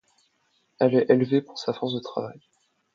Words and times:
Elle 0.79 0.95
est 0.95 1.11
élevée 1.11 1.43
pour 1.43 1.59
sa 1.59 1.73
force 1.73 1.93
de 1.93 1.99
travail. 1.99 2.41